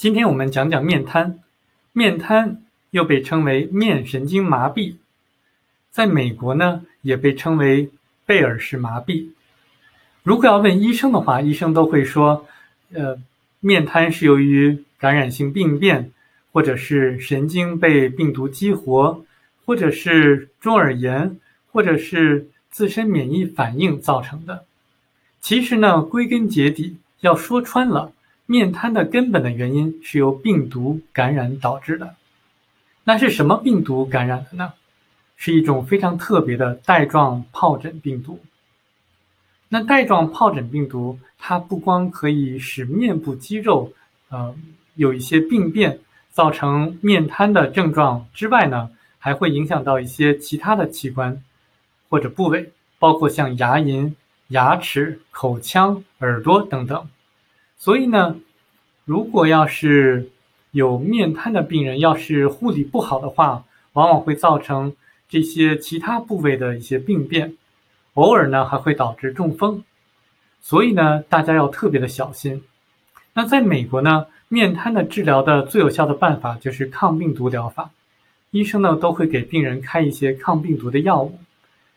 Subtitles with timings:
[0.00, 1.40] 今天我们讲讲面瘫，
[1.92, 4.94] 面瘫又被称为面神经麻痹，
[5.90, 7.90] 在美国呢也被称为
[8.24, 9.28] 贝尔氏麻痹。
[10.22, 12.46] 如果要问医生的话，医生都会说，
[12.94, 13.20] 呃，
[13.60, 16.10] 面瘫是由于感染性病变，
[16.50, 19.22] 或者是神经被病毒激活，
[19.66, 21.36] 或者是中耳炎，
[21.72, 24.64] 或者是自身免疫反应造成的。
[25.42, 28.14] 其实呢，归根结底，要说穿了。
[28.50, 32.16] 面瘫的根本的原因是由病毒感染导致的，
[33.04, 34.72] 那是什么病毒感染的呢？
[35.36, 38.40] 是一种非常特别的带状疱疹病毒。
[39.68, 43.92] 那带状疱疹病毒，它不光可以使面部肌肉，
[44.30, 44.52] 呃，
[44.96, 46.00] 有一些病变，
[46.32, 48.90] 造成面瘫的症状之外呢，
[49.20, 51.40] 还会影响到一些其他的器官
[52.08, 54.12] 或者部位，包括像牙龈、
[54.48, 57.08] 牙齿、口腔、耳朵等等。
[57.78, 58.36] 所以呢，
[59.10, 60.30] 如果要是
[60.70, 63.64] 有面瘫的病人，要是护理不好的话，
[63.94, 64.94] 往往会造成
[65.28, 67.56] 这些其他部位的一些病变，
[68.14, 69.82] 偶尔呢还会导致中风。
[70.60, 72.62] 所以呢，大家要特别的小心。
[73.34, 77.90] 那在美国呢，面瘫的治疗的最有效的办法就是抗病毒疗法，
[78.52, 81.36] 医生呢都会给病人开一些抗病毒的药物。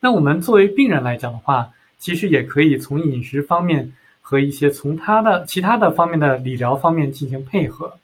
[0.00, 3.94] 那我们作为病人来讲的话，其实也可以从饮食方面。
[4.28, 7.96] 和一些从他的其他的方面的理疗方面进行配合。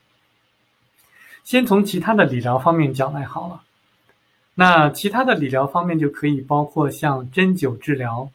[1.44, 3.61] 先从其他的理疗方面讲来好了。
[4.55, 8.30] 那其他的理疗方面就可以包括像针灸治疗，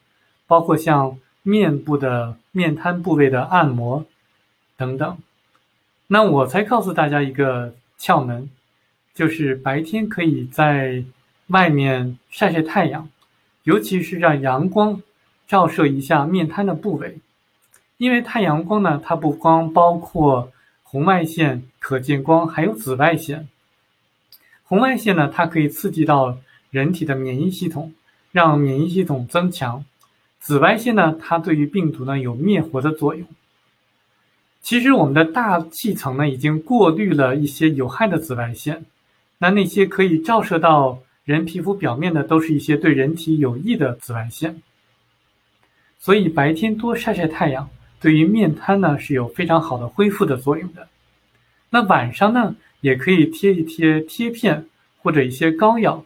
[0.46, 4.06] 包括像面部的面瘫部位的按摩
[4.78, 5.18] 等等。
[6.06, 8.52] 那我才告诉大家一个窍门，
[9.16, 11.04] 就是白天可以在
[11.48, 13.10] 外面晒晒太阳，
[13.64, 15.02] 尤其是让阳光
[15.48, 17.18] 照射一下面瘫的部位。
[18.00, 23.50] 因为太阳光呢，它不光包括红外线、可见光，还有紫外线。
[24.64, 26.38] 红外线呢，它可以刺激到
[26.72, 27.94] 人体的免疫系统，
[28.32, 29.84] 让免疫系统增强；
[30.40, 33.28] 紫外线呢，它对于病毒呢有灭活的作用。
[34.62, 38.86] 其实我们的大气层呢，已经过滤了一些有害的紫外线，
[39.40, 44.62] 那那些可以照射到人皮肤表面的，都是一些对人体有益的紫外线。
[45.98, 47.70] 所以白天多晒晒太阳。
[48.00, 50.88] 对于面瘫呢是有非常好的恢复的作用的。
[51.70, 54.66] 那晚上呢也可以贴一贴贴片
[55.00, 56.06] 或者一些膏药，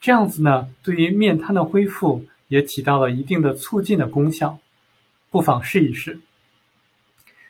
[0.00, 4.58] 这样子呢对于面瘫的恢复也起到了一定的促进的功效，
[5.30, 6.20] 不妨试一试。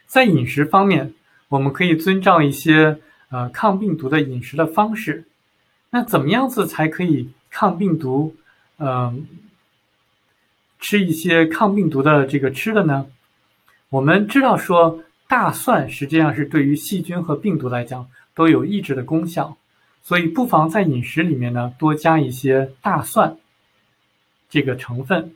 [0.07, 1.15] 在饮食方面，
[1.49, 2.99] 我们可以遵照一些
[3.31, 5.25] 呃抗病毒的饮食的方式。
[5.91, 8.37] 那怎么样子才可以抗病毒？
[8.79, 9.27] 嗯，
[10.79, 13.07] 吃一些抗病毒的这个吃的呢？
[13.93, 19.59] 我们知道说，大蒜实际上是对于细菌和病毒来讲都有抑制的功效，
[20.03, 23.37] 所以不妨在饮食里面呢多加一些大蒜
[24.49, 25.35] 这个成分。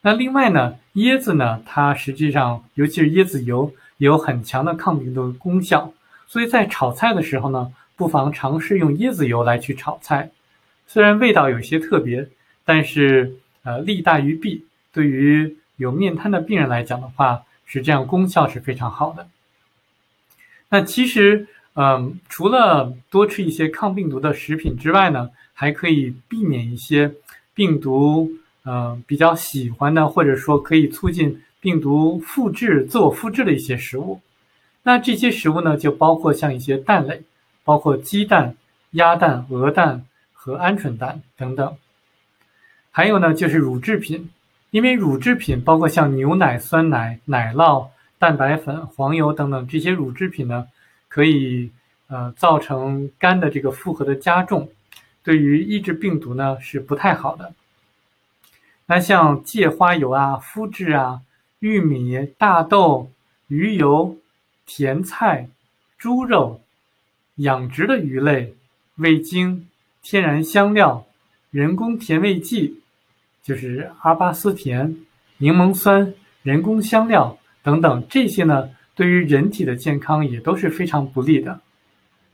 [0.00, 5.92] 那另外呢，椰子呢，它实际上尤其是椰子油有很强的抗病毒功效，
[6.26, 10.32] 所以在炒菜的时候呢，不妨尝试用椰子油来去炒菜，
[10.88, 12.28] 虽然味道有些特别，
[12.64, 14.66] 但是呃利大于弊。
[14.92, 19.28] 对于有面瘫的病人来讲的话，实际上功效是非常好的。
[20.68, 27.12] 那其实，嗯，除了多吃一些抗病毒的食品之外呢，还可以避免一些
[27.54, 28.30] 病毒，
[28.64, 34.20] 嗯，比较喜欢的，或者说可以促进病毒复制、自我复制的一些食物。
[34.82, 37.22] 那这些食物呢，就包括像一些蛋类，
[37.64, 38.56] 包括鸡蛋、
[38.92, 41.76] 鸭蛋、鹅蛋和鹌鹑蛋等等。
[42.90, 44.30] 还有呢，就是乳制品。
[44.76, 47.88] 因为乳制品包括像牛奶、酸奶、奶酪、
[48.18, 50.66] 蛋白粉、黄油等等这些乳制品呢，
[51.08, 51.70] 可以
[52.08, 54.68] 呃造成肝的这个负荷的加重，
[55.22, 57.54] 对于抑制病毒呢是不太好的。
[58.84, 61.22] 那像芥花油啊、麸质啊、
[61.60, 63.10] 玉米、大豆、
[63.48, 64.18] 鱼油、
[64.66, 65.48] 甜菜、
[65.96, 66.60] 猪肉、
[67.36, 68.54] 养殖的鱼类、
[68.96, 69.70] 味精、
[70.02, 71.06] 天然香料、
[71.50, 72.82] 人工甜味剂。
[73.46, 74.96] 就是阿巴斯甜、
[75.38, 76.12] 柠檬酸、
[76.42, 81.60] 人工香料等等，这些呢，对于人体的健康也都是非常不利的，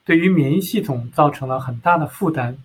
[0.06, 2.56] 对于免疫系统造成了很大的负担。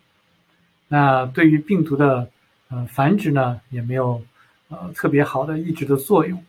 [0.87, 2.29] 那对于病毒的
[2.69, 4.21] 呃繁殖呢，也没有
[4.69, 6.41] 呃特别好的抑制的作用。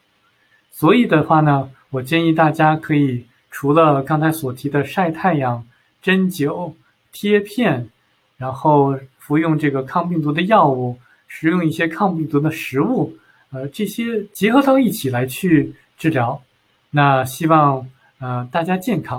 [0.70, 5.66] 所以的话呢，我建议大家可以除了刚才所提的晒太阳、
[6.00, 6.74] 针灸、
[7.10, 7.88] 贴片，
[8.36, 10.96] 然后服用这个抗病毒的药物。
[11.28, 13.16] 食用一些抗病毒的食物，
[13.52, 16.42] 呃，这些结合到一起来去治疗，
[16.90, 17.86] 那希望
[18.18, 19.16] 呃大家健康。